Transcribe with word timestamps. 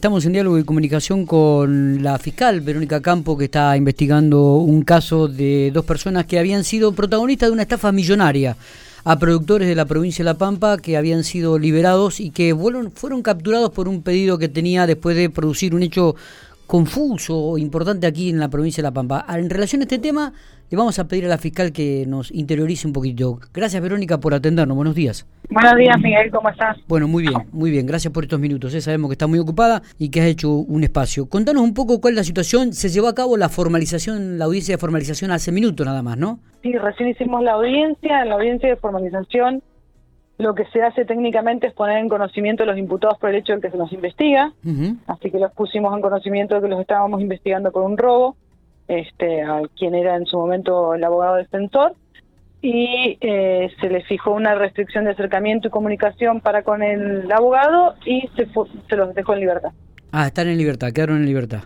Estamos 0.00 0.24
en 0.24 0.32
diálogo 0.32 0.58
y 0.58 0.64
comunicación 0.64 1.26
con 1.26 2.02
la 2.02 2.18
fiscal 2.18 2.62
Verónica 2.62 3.02
Campo, 3.02 3.36
que 3.36 3.44
está 3.44 3.76
investigando 3.76 4.54
un 4.54 4.80
caso 4.80 5.28
de 5.28 5.70
dos 5.74 5.84
personas 5.84 6.24
que 6.24 6.38
habían 6.38 6.64
sido 6.64 6.92
protagonistas 6.92 7.50
de 7.50 7.52
una 7.52 7.64
estafa 7.64 7.92
millonaria 7.92 8.56
a 9.04 9.18
productores 9.18 9.68
de 9.68 9.74
la 9.74 9.84
provincia 9.84 10.22
de 10.22 10.30
La 10.30 10.38
Pampa 10.38 10.78
que 10.78 10.96
habían 10.96 11.22
sido 11.22 11.58
liberados 11.58 12.18
y 12.18 12.30
que 12.30 12.54
fueron, 12.54 12.92
fueron 12.92 13.20
capturados 13.20 13.72
por 13.72 13.88
un 13.88 14.00
pedido 14.00 14.38
que 14.38 14.48
tenía 14.48 14.86
después 14.86 15.16
de 15.16 15.28
producir 15.28 15.74
un 15.74 15.82
hecho 15.82 16.16
confuso 16.70 17.36
o 17.36 17.58
importante 17.58 18.06
aquí 18.06 18.30
en 18.30 18.38
la 18.38 18.48
provincia 18.48 18.80
de 18.80 18.86
La 18.86 18.92
Pampa. 18.92 19.26
En 19.28 19.50
relación 19.50 19.82
a 19.82 19.84
este 19.86 19.98
tema, 19.98 20.32
le 20.70 20.76
vamos 20.76 21.00
a 21.00 21.08
pedir 21.08 21.24
a 21.24 21.28
la 21.28 21.36
fiscal 21.36 21.72
que 21.72 22.04
nos 22.06 22.30
interiorice 22.30 22.86
un 22.86 22.92
poquito. 22.92 23.40
Gracias, 23.52 23.82
Verónica, 23.82 24.20
por 24.20 24.34
atendernos. 24.34 24.76
Buenos 24.76 24.94
días. 24.94 25.26
Buenos 25.50 25.74
días, 25.74 25.98
Miguel. 26.00 26.30
¿Cómo 26.30 26.48
estás? 26.48 26.76
Bueno, 26.86 27.08
muy 27.08 27.24
bien, 27.24 27.34
muy 27.50 27.72
bien. 27.72 27.86
Gracias 27.86 28.14
por 28.14 28.22
estos 28.22 28.38
minutos. 28.38 28.72
¿eh? 28.72 28.80
Sabemos 28.80 29.08
que 29.08 29.14
está 29.14 29.26
muy 29.26 29.40
ocupada 29.40 29.82
y 29.98 30.10
que 30.10 30.20
has 30.20 30.26
hecho 30.26 30.52
un 30.52 30.84
espacio. 30.84 31.28
Contanos 31.28 31.64
un 31.64 31.74
poco 31.74 32.00
cuál 32.00 32.12
es 32.12 32.18
la 32.18 32.24
situación. 32.24 32.72
Se 32.72 32.88
llevó 32.88 33.08
a 33.08 33.16
cabo 33.16 33.36
la 33.36 33.48
formalización, 33.48 34.38
la 34.38 34.44
audiencia 34.44 34.74
de 34.74 34.78
formalización 34.78 35.32
hace 35.32 35.50
minutos 35.50 35.84
nada 35.84 36.04
más, 36.04 36.18
¿no? 36.18 36.38
Sí, 36.62 36.72
recién 36.78 37.08
hicimos 37.08 37.42
la 37.42 37.54
audiencia. 37.54 38.22
En 38.22 38.28
la 38.28 38.36
audiencia 38.36 38.68
de 38.68 38.76
formalización 38.76 39.60
lo 40.40 40.54
que 40.54 40.64
se 40.66 40.82
hace 40.82 41.04
técnicamente 41.04 41.66
es 41.66 41.72
poner 41.72 41.98
en 41.98 42.08
conocimiento 42.08 42.62
a 42.62 42.66
los 42.66 42.78
imputados 42.78 43.18
por 43.18 43.30
el 43.30 43.36
hecho 43.36 43.54
de 43.54 43.60
que 43.60 43.70
se 43.70 43.76
nos 43.76 43.92
investiga, 43.92 44.52
así 45.06 45.30
que 45.30 45.38
los 45.38 45.52
pusimos 45.52 45.94
en 45.94 46.00
conocimiento 46.00 46.54
de 46.54 46.62
que 46.62 46.68
los 46.68 46.80
estábamos 46.80 47.20
investigando 47.20 47.70
por 47.70 47.82
un 47.82 47.96
robo, 47.96 48.36
este, 48.88 49.42
a 49.42 49.62
quien 49.76 49.94
era 49.94 50.16
en 50.16 50.26
su 50.26 50.36
momento 50.38 50.94
el 50.94 51.04
abogado 51.04 51.36
defensor, 51.36 51.94
y 52.62 53.16
eh, 53.20 53.70
se 53.80 53.88
le 53.88 54.02
fijó 54.02 54.32
una 54.32 54.54
restricción 54.54 55.04
de 55.04 55.12
acercamiento 55.12 55.68
y 55.68 55.70
comunicación 55.70 56.40
para 56.40 56.62
con 56.62 56.82
el 56.82 57.30
abogado 57.32 57.94
y 58.04 58.28
se, 58.36 58.48
se 58.88 58.96
los 58.96 59.14
dejó 59.14 59.34
en 59.34 59.40
libertad. 59.40 59.70
Ah, 60.12 60.26
están 60.26 60.48
en 60.48 60.58
libertad, 60.58 60.92
quedaron 60.92 61.18
en 61.18 61.26
libertad. 61.26 61.64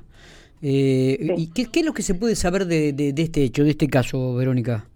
Eh, 0.63 1.35
¿Y 1.37 1.49
qué, 1.53 1.67
qué, 1.67 1.81
es 1.81 1.87
lo 1.87 1.93
que 1.93 2.03
se 2.03 2.15
puede 2.15 2.37
saber 2.37 2.67
de, 2.67 2.93
de, 2.93 3.13
de 3.13 3.23
este 3.23 3.43
hecho, 3.43 3.65
de 3.65 3.71
este 3.71 3.89
caso, 3.89 4.35
Verónica? 4.35 4.87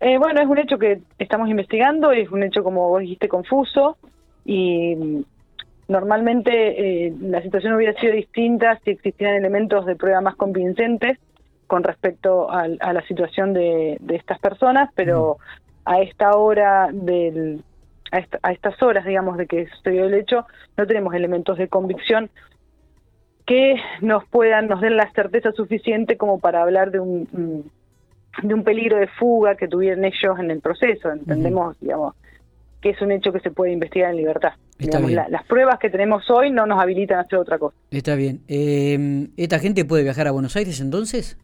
Eh, 0.00 0.16
bueno, 0.18 0.40
es 0.40 0.46
un 0.46 0.58
hecho 0.58 0.78
que 0.78 1.00
estamos 1.18 1.48
investigando, 1.48 2.12
es 2.12 2.30
un 2.30 2.42
hecho, 2.44 2.62
como 2.62 2.88
vos 2.88 3.00
dijiste, 3.00 3.28
confuso 3.28 3.96
y 4.44 4.94
mm, 4.94 5.24
normalmente 5.88 7.06
eh, 7.06 7.14
la 7.20 7.42
situación 7.42 7.74
hubiera 7.74 7.98
sido 7.98 8.12
distinta 8.12 8.78
si 8.84 8.90
existieran 8.90 9.36
elementos 9.36 9.86
de 9.86 9.96
prueba 9.96 10.20
más 10.20 10.36
convincentes 10.36 11.18
con 11.66 11.82
respecto 11.82 12.50
a, 12.50 12.66
la 12.68 13.02
situación 13.06 13.52
de, 13.52 13.98
estas 14.08 14.38
personas, 14.38 14.90
pero 14.94 15.36
a 15.84 16.00
esta 16.00 16.34
hora 16.36 16.88
del 16.90 17.62
a, 18.10 18.52
estas 18.52 18.82
horas, 18.82 19.04
digamos, 19.04 19.36
de 19.36 19.46
que 19.46 19.66
sucedió 19.66 20.06
el 20.06 20.14
hecho, 20.14 20.46
no 20.78 20.86
tenemos 20.86 21.12
elementos 21.12 21.58
de 21.58 21.68
convicción 21.68 22.30
que 23.44 23.74
nos 24.00 24.24
puedan, 24.28 24.68
nos 24.68 24.80
den 24.80 24.96
la 24.96 25.10
certeza 25.12 25.52
suficiente 25.52 26.16
como 26.16 26.38
para 26.38 26.62
hablar 26.62 26.90
de 26.90 27.00
un 27.00 27.70
de 28.42 28.54
un 28.54 28.64
peligro 28.64 28.98
de 28.98 29.06
fuga 29.06 29.56
que 29.56 29.68
tuvieron 29.68 30.04
ellos 30.04 30.38
en 30.38 30.50
el 30.50 30.60
proceso. 30.60 31.10
Entendemos, 31.10 31.78
digamos, 31.80 32.14
que 32.80 32.90
es 32.90 33.02
un 33.02 33.12
hecho 33.12 33.32
que 33.32 33.40
se 33.40 33.50
puede 33.50 33.72
investigar 33.72 34.10
en 34.10 34.16
libertad. 34.16 34.52
las 34.78 35.44
pruebas 35.44 35.78
que 35.78 35.90
tenemos 35.90 36.28
hoy 36.30 36.50
no 36.50 36.66
nos 36.66 36.80
habilitan 36.80 37.18
a 37.18 37.22
hacer 37.22 37.38
otra 37.38 37.58
cosa. 37.58 37.76
Está 37.90 38.14
bien. 38.14 38.40
Eh, 38.48 39.28
¿Esta 39.36 39.58
gente 39.58 39.84
puede 39.84 40.04
viajar 40.04 40.28
a 40.28 40.30
Buenos 40.30 40.54
Aires 40.56 40.80
entonces? 40.80 41.36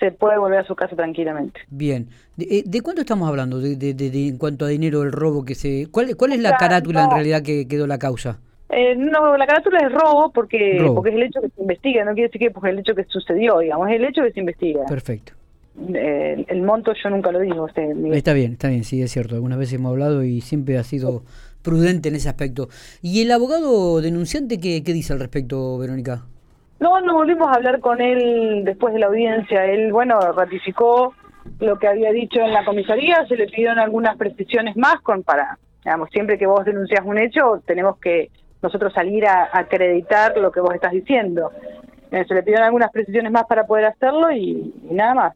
Se 0.00 0.10
puede 0.10 0.38
volver 0.38 0.60
a 0.60 0.64
su 0.64 0.74
casa 0.74 0.96
tranquilamente. 0.96 1.60
Bien. 1.68 2.08
¿De, 2.36 2.64
eh, 2.66 2.82
cuánto 2.82 3.02
estamos 3.02 3.28
hablando 3.28 3.60
de, 3.60 3.76
de, 3.76 4.28
en 4.28 4.36
cuanto 4.36 4.64
a 4.64 4.68
dinero, 4.68 5.02
el 5.02 5.12
robo 5.12 5.44
que 5.44 5.54
se... 5.54 5.86
¿Cuál, 5.90 6.16
cuál 6.16 6.32
es 6.32 6.40
la 6.40 6.56
carátula 6.56 7.04
en 7.04 7.10
realidad 7.10 7.42
que 7.42 7.68
quedó 7.68 7.86
la 7.86 7.98
causa? 7.98 8.40
Eh, 8.70 8.96
no, 8.96 9.36
la 9.36 9.46
carátula 9.46 9.80
es 9.80 9.92
robo 9.92 10.32
porque 10.32 10.82
porque 10.94 11.10
es 11.10 11.16
el 11.16 11.24
hecho 11.24 11.42
que 11.42 11.50
se 11.50 11.60
investiga, 11.60 12.06
no 12.06 12.14
quiere 12.14 12.28
decir 12.28 12.40
que 12.40 12.46
es 12.46 12.64
el 12.64 12.78
hecho 12.78 12.94
que 12.94 13.04
sucedió, 13.04 13.58
digamos, 13.58 13.86
es 13.90 13.96
el 13.96 14.04
hecho 14.06 14.22
que 14.22 14.32
se 14.32 14.40
investiga. 14.40 14.86
Perfecto 14.86 15.34
el, 15.76 16.62
monto 16.62 16.92
yo 17.02 17.10
nunca 17.10 17.32
lo 17.32 17.40
digo. 17.40 17.66
está 17.66 18.32
bien, 18.32 18.52
está 18.52 18.68
bien, 18.68 18.84
sí, 18.84 19.02
es 19.02 19.10
cierto. 19.10 19.34
Algunas 19.34 19.58
veces 19.58 19.74
hemos 19.74 19.90
hablado 19.90 20.22
y 20.22 20.40
siempre 20.40 20.78
ha 20.78 20.84
sido 20.84 21.22
prudente 21.62 22.08
en 22.08 22.16
ese 22.16 22.28
aspecto. 22.28 22.68
¿Y 23.00 23.22
el 23.22 23.30
abogado 23.30 24.00
denunciante 24.00 24.60
qué, 24.60 24.82
qué 24.84 24.92
dice 24.92 25.12
al 25.12 25.20
respecto, 25.20 25.78
Verónica? 25.78 26.24
No, 26.80 27.00
no 27.00 27.14
volvimos 27.14 27.48
a 27.48 27.52
hablar 27.52 27.80
con 27.80 28.00
él 28.00 28.64
después 28.64 28.92
de 28.92 29.00
la 29.00 29.06
audiencia. 29.06 29.64
Él, 29.66 29.92
bueno, 29.92 30.20
ratificó 30.32 31.14
lo 31.60 31.78
que 31.78 31.88
había 31.88 32.10
dicho 32.12 32.40
en 32.40 32.52
la 32.52 32.64
comisaría, 32.64 33.24
se 33.26 33.36
le 33.36 33.46
pidieron 33.46 33.78
algunas 33.78 34.16
precisiones 34.16 34.76
más 34.76 35.00
con 35.00 35.22
para, 35.22 35.58
digamos, 35.84 36.08
siempre 36.10 36.38
que 36.38 36.46
vos 36.46 36.64
denuncias 36.64 37.04
un 37.04 37.18
hecho, 37.18 37.62
tenemos 37.66 37.98
que 37.98 38.30
nosotros 38.62 38.92
salir 38.92 39.26
a, 39.26 39.48
acreditar 39.52 40.36
lo 40.38 40.52
que 40.52 40.60
vos 40.60 40.74
estás 40.74 40.92
diciendo. 40.92 41.50
Eh, 42.10 42.24
se 42.26 42.34
le 42.34 42.42
pidieron 42.42 42.66
algunas 42.66 42.90
precisiones 42.90 43.32
más 43.32 43.44
para 43.44 43.66
poder 43.66 43.86
hacerlo 43.86 44.30
y 44.32 44.74
nada 44.90 45.14
más. 45.14 45.32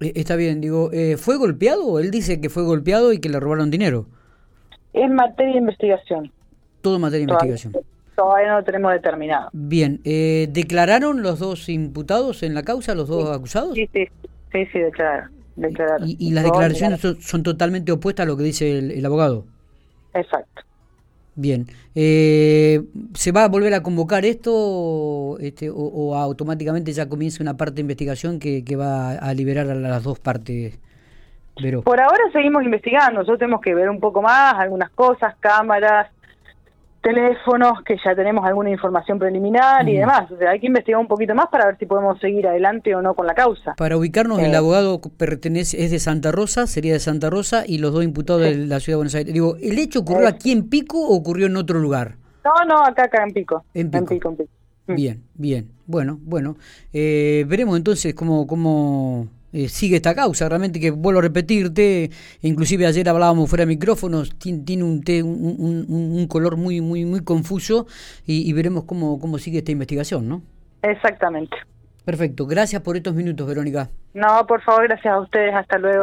Eh, 0.00 0.12
está 0.14 0.36
bien, 0.36 0.60
digo, 0.60 0.90
eh, 0.92 1.16
¿fue 1.16 1.36
golpeado? 1.36 1.98
Él 1.98 2.10
dice 2.10 2.40
que 2.40 2.48
fue 2.48 2.62
golpeado 2.64 3.12
y 3.12 3.20
que 3.20 3.28
le 3.28 3.40
robaron 3.40 3.70
dinero. 3.70 4.06
Es 4.92 5.10
materia 5.10 5.52
de 5.52 5.58
investigación. 5.58 6.32
Todo 6.80 6.98
materia 6.98 7.26
de 7.26 7.32
investigación. 7.32 7.74
Todavía 8.16 8.48
no 8.48 8.58
lo 8.58 8.64
tenemos 8.64 8.92
determinado. 8.92 9.50
Bien, 9.52 10.00
eh, 10.04 10.48
¿declararon 10.50 11.22
los 11.22 11.38
dos 11.38 11.68
imputados 11.68 12.42
en 12.42 12.54
la 12.54 12.62
causa, 12.62 12.94
los 12.94 13.08
dos 13.08 13.30
acusados? 13.30 13.74
Sí, 13.74 13.88
sí, 13.92 14.06
sí, 14.52 14.66
sí 14.72 14.78
declararon. 14.78 15.30
¿Y, 16.04 16.30
las 16.30 16.44
declaraciones 16.44 17.00
son, 17.00 17.42
totalmente 17.42 17.90
opuestas 17.90 18.24
a 18.24 18.28
lo 18.28 18.36
que 18.36 18.44
dice 18.44 18.78
el 18.78 19.04
abogado? 19.04 19.44
Exacto. 20.14 20.62
Bien. 21.40 21.66
Eh, 21.94 22.82
¿Se 23.14 23.30
va 23.30 23.44
a 23.44 23.48
volver 23.48 23.72
a 23.72 23.80
convocar 23.80 24.24
esto 24.24 25.38
este, 25.38 25.70
o, 25.72 26.16
automáticamente 26.16 26.92
ya 26.92 27.08
comienza 27.08 27.44
una 27.44 27.56
parte 27.56 27.76
de 27.76 27.82
investigación 27.82 28.40
que, 28.40 28.64
que 28.64 28.74
va 28.74 29.12
a 29.12 29.34
liberar 29.34 29.70
a 29.70 29.76
las 29.76 30.02
dos 30.02 30.18
partes? 30.18 30.80
Pero... 31.62 31.82
Por 31.82 32.00
ahora 32.00 32.24
seguimos 32.32 32.64
investigando, 32.64 33.20
nosotros 33.20 33.38
tenemos 33.38 33.60
que 33.60 33.72
ver 33.72 33.88
un 33.88 34.00
poco 34.00 34.20
más, 34.20 34.54
algunas 34.54 34.90
cosas, 34.90 35.36
cámaras, 35.38 36.10
teléfonos, 37.02 37.82
que 37.84 37.96
ya 38.04 38.14
tenemos 38.14 38.44
alguna 38.44 38.70
información 38.70 39.18
preliminar 39.18 39.88
y 39.88 39.96
demás. 39.96 40.30
O 40.30 40.36
sea, 40.36 40.50
hay 40.50 40.60
que 40.60 40.66
investigar 40.66 41.00
un 41.00 41.06
poquito 41.06 41.34
más 41.34 41.46
para 41.46 41.66
ver 41.66 41.78
si 41.78 41.86
podemos 41.86 42.18
seguir 42.20 42.46
adelante 42.46 42.94
o 42.94 43.02
no 43.02 43.14
con 43.14 43.26
la 43.26 43.34
causa. 43.34 43.74
Para 43.76 43.96
ubicarnos, 43.96 44.40
el 44.40 44.52
eh. 44.52 44.56
abogado 44.56 45.00
pertenece 45.16 45.84
es 45.84 45.90
de 45.90 45.98
Santa 45.98 46.32
Rosa, 46.32 46.66
sería 46.66 46.92
de 46.92 47.00
Santa 47.00 47.30
Rosa, 47.30 47.64
y 47.66 47.78
los 47.78 47.92
dos 47.92 48.04
imputados 48.04 48.42
de 48.42 48.56
la 48.56 48.80
ciudad 48.80 48.94
de 48.94 48.96
Buenos 48.96 49.14
Aires. 49.14 49.32
Digo, 49.32 49.56
¿el 49.60 49.78
hecho 49.78 50.00
ocurrió 50.00 50.26
eh. 50.26 50.30
aquí 50.30 50.52
en 50.52 50.68
Pico 50.68 50.98
o 50.98 51.16
ocurrió 51.16 51.46
en 51.46 51.56
otro 51.56 51.78
lugar? 51.78 52.16
No, 52.44 52.64
no, 52.64 52.84
acá, 52.84 53.04
acá 53.04 53.22
en 53.22 53.32
Pico. 53.32 53.64
En 53.74 53.90
Pico. 53.90 54.36
Mm. 54.86 54.94
Bien, 54.94 55.22
bien. 55.34 55.70
Bueno, 55.86 56.18
bueno. 56.22 56.56
Eh, 56.92 57.44
veremos 57.48 57.76
entonces 57.76 58.14
cómo... 58.14 58.46
cómo 58.46 59.28
eh, 59.52 59.68
sigue 59.68 59.96
esta 59.96 60.14
causa. 60.14 60.48
Realmente 60.48 60.80
que 60.80 60.90
vuelvo 60.90 61.20
a 61.20 61.22
repetirte, 61.22 62.10
inclusive 62.42 62.86
ayer 62.86 63.08
hablábamos 63.08 63.48
fuera 63.48 63.62
de 63.62 63.66
micrófonos, 63.66 64.38
tiene 64.38 64.82
un, 64.84 65.02
un, 65.24 65.86
un, 65.88 66.26
color 66.26 66.56
muy 66.56 66.80
muy 66.80 67.04
muy 67.04 67.24
confuso 67.24 67.86
y, 68.26 68.52
veremos 68.52 68.84
cómo, 68.84 69.18
cómo 69.18 69.38
sigue 69.38 69.58
esta 69.58 69.72
investigación, 69.72 70.28
¿no? 70.28 70.42
Exactamente. 70.82 71.56
Perfecto, 72.04 72.46
gracias 72.46 72.80
por 72.82 72.96
estos 72.96 73.14
minutos, 73.14 73.46
Verónica. 73.46 73.90
No, 74.14 74.46
por 74.46 74.62
favor, 74.62 74.84
gracias 74.88 75.12
a 75.12 75.20
ustedes, 75.20 75.54
hasta 75.54 75.78
luego. 75.78 75.96